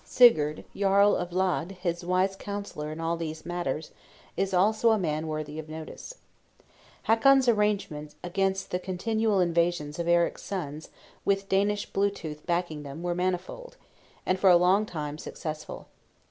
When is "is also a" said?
4.35-4.97